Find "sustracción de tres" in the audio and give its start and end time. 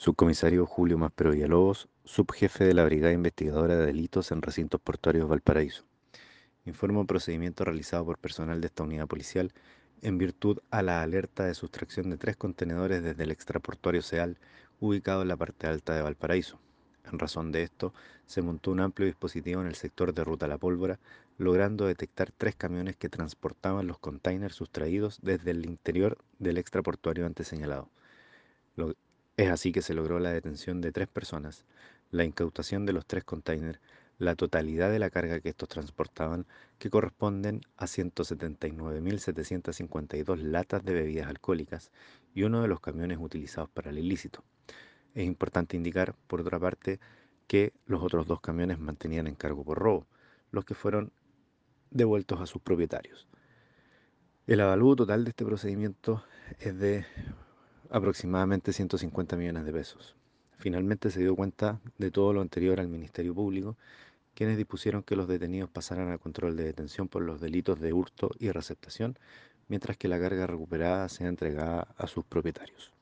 11.54-12.36